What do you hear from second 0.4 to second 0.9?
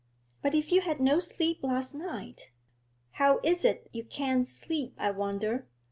'But if you